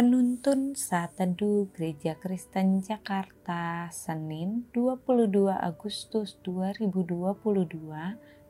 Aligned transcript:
Penuntun 0.00 0.72
Saat 0.80 1.20
Teduh 1.20 1.68
Gereja 1.76 2.16
Kristen 2.16 2.80
Jakarta 2.80 3.92
Senin 3.92 4.64
22 4.72 5.52
Agustus 5.52 6.40
2022 6.40 7.36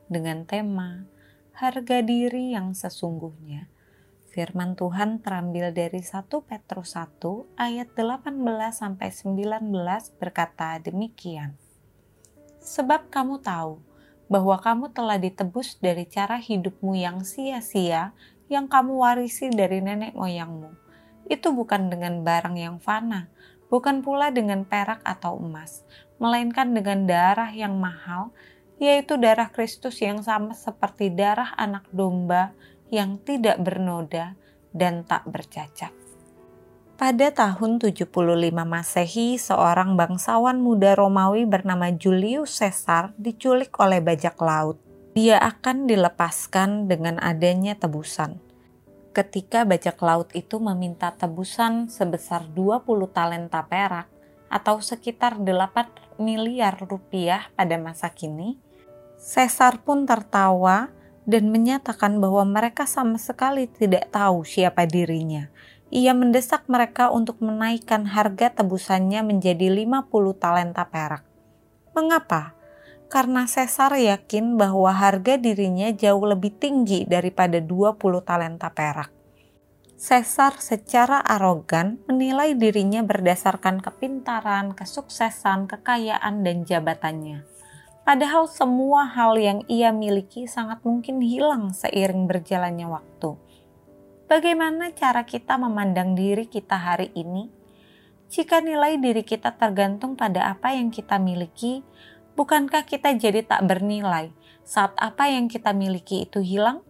dengan 0.07 0.47
tema 0.47 1.03
Harga 1.51 1.99
Diri 1.99 2.55
yang 2.55 2.71
Sesungguhnya. 2.71 3.67
Firman 4.31 4.79
Tuhan 4.79 5.19
terambil 5.19 5.75
dari 5.75 5.99
1 5.99 6.23
Petrus 6.23 6.95
1 6.95 7.19
ayat 7.59 7.99
18 7.99 8.31
sampai 8.71 9.11
19 9.11 9.75
berkata 10.23 10.79
demikian. 10.79 11.59
Sebab 12.63 13.11
kamu 13.11 13.43
tahu 13.43 13.83
bahwa 14.31 14.55
kamu 14.55 14.95
telah 14.95 15.19
ditebus 15.19 15.75
dari 15.83 16.07
cara 16.07 16.39
hidupmu 16.39 16.95
yang 16.95 17.27
sia-sia 17.27 18.15
yang 18.47 18.71
kamu 18.71 19.03
warisi 19.03 19.51
dari 19.51 19.83
nenek 19.83 20.15
moyangmu 20.15 20.90
itu 21.29 21.53
bukan 21.53 21.91
dengan 21.91 22.25
barang 22.25 22.55
yang 22.57 22.77
fana, 22.81 23.29
bukan 23.71 24.03
pula 24.03 24.29
dengan 24.29 24.67
perak 24.67 24.99
atau 25.07 25.39
emas, 25.39 25.87
melainkan 26.19 26.75
dengan 26.75 27.07
darah 27.07 27.49
yang 27.55 27.79
mahal, 27.79 28.35
yaitu 28.81 29.15
darah 29.15 29.47
Kristus 29.47 30.01
yang 30.03 30.19
sama 30.25 30.57
seperti 30.57 31.13
darah 31.13 31.55
anak 31.55 31.87
domba 31.93 32.51
yang 32.91 33.21
tidak 33.23 33.61
bernoda 33.63 34.35
dan 34.75 35.07
tak 35.07 35.23
bercacat. 35.29 35.95
Pada 36.99 37.33
tahun 37.33 37.81
75 37.81 38.13
Masehi, 38.53 39.33
seorang 39.41 39.97
bangsawan 39.97 40.61
muda 40.61 40.93
Romawi 40.93 41.49
bernama 41.49 41.89
Julius 41.89 42.61
Caesar 42.61 43.09
diculik 43.17 43.73
oleh 43.81 43.97
bajak 43.97 44.37
laut. 44.37 44.77
Dia 45.17 45.41
akan 45.41 45.89
dilepaskan 45.89 46.85
dengan 46.85 47.17
adanya 47.17 47.73
tebusan 47.73 48.50
ketika 49.11 49.67
bajak 49.67 49.99
laut 49.99 50.31
itu 50.31 50.57
meminta 50.59 51.11
tebusan 51.11 51.91
sebesar 51.91 52.47
20 52.51 52.87
talenta 53.11 53.59
perak 53.67 54.07
atau 54.51 54.79
sekitar 54.79 55.39
8 55.39 56.19
miliar 56.19 56.75
rupiah 56.79 57.51
pada 57.55 57.75
masa 57.79 58.11
kini, 58.11 58.59
Caesar 59.21 59.79
pun 59.83 60.09
tertawa 60.09 60.89
dan 61.29 61.53
menyatakan 61.53 62.17
bahwa 62.17 62.41
mereka 62.43 62.89
sama 62.89 63.21
sekali 63.21 63.69
tidak 63.69 64.09
tahu 64.09 64.41
siapa 64.41 64.89
dirinya. 64.89 65.53
Ia 65.91 66.15
mendesak 66.15 66.65
mereka 66.71 67.11
untuk 67.11 67.43
menaikkan 67.43 68.07
harga 68.07 68.63
tebusannya 68.63 69.27
menjadi 69.27 69.67
50 69.69 70.07
talenta 70.39 70.87
perak. 70.87 71.27
Mengapa? 71.91 72.55
Karena 73.11 73.43
Caesar 73.43 73.91
yakin 73.91 74.55
bahwa 74.55 74.87
harga 74.95 75.35
dirinya 75.35 75.91
jauh 75.91 76.23
lebih 76.23 76.55
tinggi 76.55 77.03
daripada 77.03 77.59
20 77.59 77.99
talenta 78.23 78.71
perak. 78.71 79.11
Caesar 79.99 80.57
secara 80.57 81.19
arogan 81.19 81.99
menilai 82.07 82.55
dirinya 82.55 83.03
berdasarkan 83.03 83.83
kepintaran, 83.83 84.73
kesuksesan, 84.73 85.67
kekayaan, 85.67 86.41
dan 86.41 86.63
jabatannya. 86.63 87.43
Padahal 88.01 88.49
semua 88.49 89.05
hal 89.05 89.37
yang 89.37 89.59
ia 89.69 89.93
miliki 89.93 90.49
sangat 90.49 90.81
mungkin 90.81 91.21
hilang 91.21 91.69
seiring 91.69 92.25
berjalannya 92.25 92.89
waktu. 92.89 93.37
Bagaimana 94.25 94.89
cara 94.95 95.27
kita 95.27 95.59
memandang 95.59 96.17
diri 96.17 96.49
kita 96.49 96.79
hari 96.79 97.13
ini? 97.13 97.51
Jika 98.31 98.63
nilai 98.63 98.95
diri 98.97 99.21
kita 99.21 99.53
tergantung 99.59 100.17
pada 100.17 100.49
apa 100.49 100.73
yang 100.73 100.89
kita 100.89 101.19
miliki, 101.19 101.85
bukankah 102.41 102.89
kita 102.89 103.13
jadi 103.13 103.45
tak 103.45 103.69
bernilai 103.69 104.33
saat 104.65 104.97
apa 104.97 105.29
yang 105.29 105.45
kita 105.45 105.77
miliki 105.77 106.25
itu 106.25 106.41
hilang? 106.41 106.81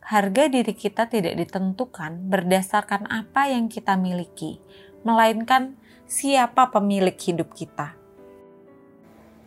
Harga 0.00 0.48
diri 0.48 0.72
kita 0.72 1.12
tidak 1.12 1.36
ditentukan 1.36 2.24
berdasarkan 2.32 3.04
apa 3.12 3.52
yang 3.52 3.68
kita 3.68 4.00
miliki, 4.00 4.64
melainkan 5.04 5.76
siapa 6.08 6.72
pemilik 6.72 7.14
hidup 7.14 7.52
kita. 7.52 8.00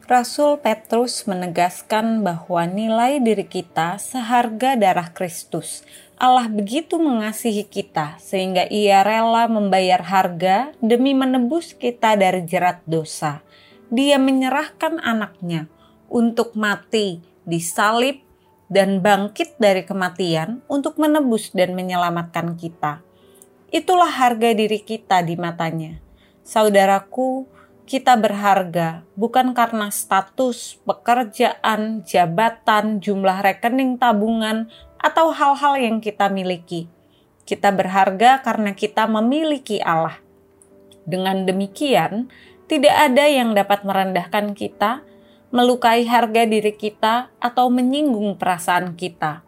Rasul 0.05 0.61
Petrus 0.61 1.25
menegaskan 1.25 2.21
bahwa 2.21 2.61
nilai 2.69 3.17
diri 3.17 3.49
kita 3.49 3.97
seharga 3.97 4.77
darah 4.77 5.09
Kristus. 5.09 5.81
Allah 6.21 6.45
begitu 6.45 7.01
mengasihi 7.01 7.65
kita 7.65 8.21
sehingga 8.21 8.69
ia 8.69 9.01
rela 9.01 9.49
membayar 9.49 10.05
harga 10.05 10.71
demi 10.77 11.17
menebus 11.17 11.73
kita 11.73 12.13
dari 12.13 12.45
jerat 12.45 12.85
dosa 12.85 13.41
dia 13.89 14.17
menyerahkan 14.17 15.01
anaknya 15.01 15.69
untuk 16.09 16.53
mati, 16.57 17.21
disalib, 17.43 18.21
dan 18.65 19.01
bangkit 19.01 19.61
dari 19.61 19.85
kematian 19.85 20.65
untuk 20.65 20.97
menebus 20.97 21.53
dan 21.53 21.77
menyelamatkan 21.77 22.57
kita. 22.57 23.05
Itulah 23.69 24.09
harga 24.09 24.55
diri 24.57 24.81
kita 24.81 25.21
di 25.21 25.37
matanya. 25.37 26.01
Saudaraku, 26.41 27.45
kita 27.85 28.17
berharga 28.17 29.05
bukan 29.13 29.53
karena 29.53 29.93
status, 29.93 30.81
pekerjaan, 30.81 32.01
jabatan, 32.01 32.97
jumlah 32.97 33.45
rekening 33.45 34.01
tabungan, 34.01 34.69
atau 34.97 35.29
hal-hal 35.29 35.77
yang 35.77 35.97
kita 36.01 36.25
miliki. 36.33 36.89
Kita 37.45 37.69
berharga 37.69 38.41
karena 38.41 38.73
kita 38.73 39.05
memiliki 39.05 39.77
Allah. 39.77 40.17
Dengan 41.05 41.45
demikian, 41.45 42.33
tidak 42.65 42.95
ada 42.95 43.25
yang 43.29 43.53
dapat 43.53 43.85
merendahkan 43.85 44.57
kita, 44.57 45.05
melukai 45.53 46.03
harga 46.09 46.43
diri 46.49 46.73
kita, 46.73 47.29
atau 47.37 47.69
menyinggung 47.69 48.41
perasaan 48.41 48.97
kita. 48.97 49.45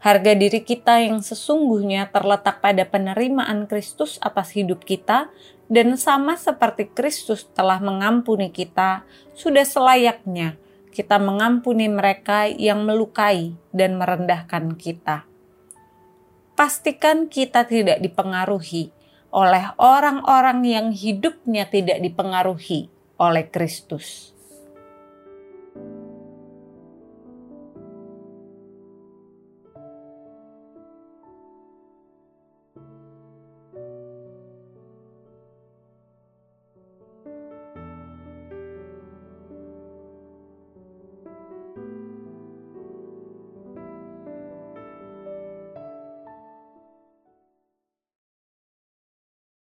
Harga 0.00 0.32
diri 0.32 0.64
kita 0.64 1.02
yang 1.04 1.20
sesungguhnya 1.20 2.08
terletak 2.08 2.64
pada 2.64 2.88
penerimaan 2.88 3.68
Kristus 3.68 4.16
atas 4.22 4.56
hidup 4.56 4.86
kita, 4.86 5.28
dan 5.70 5.94
sama 5.98 6.34
seperti 6.38 6.88
Kristus 6.90 7.46
telah 7.52 7.78
mengampuni 7.78 8.50
kita, 8.50 9.06
sudah 9.36 9.62
selayaknya 9.62 10.58
kita 10.90 11.22
mengampuni 11.22 11.86
mereka 11.86 12.50
yang 12.50 12.82
melukai 12.82 13.54
dan 13.70 13.94
merendahkan 13.94 14.74
kita. 14.74 15.24
Pastikan 16.58 17.30
kita 17.30 17.64
tidak 17.64 18.02
dipengaruhi 18.02 18.92
oleh 19.30 19.74
orang-orang 19.78 20.60
yang 20.66 20.86
hidupnya 20.90 21.66
tidak 21.70 22.02
dipengaruhi 22.02 22.90
oleh 23.18 23.46
Kristus. 23.46 24.34